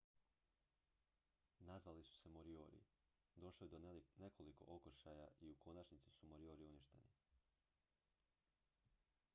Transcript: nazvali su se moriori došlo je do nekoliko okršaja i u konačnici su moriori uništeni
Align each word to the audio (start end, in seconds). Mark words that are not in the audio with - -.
nazvali 1.69 2.03
su 2.03 2.15
se 2.21 2.29
moriori 2.29 2.79
došlo 3.35 3.65
je 3.67 3.71
do 3.73 3.79
nekoliko 4.23 4.65
okršaja 4.67 5.27
i 5.39 5.49
u 5.51 5.55
konačnici 5.55 6.11
su 6.11 6.27
moriori 6.27 6.65
uništeni 6.65 7.07